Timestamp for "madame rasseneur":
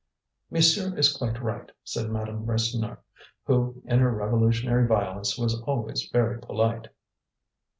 2.09-2.97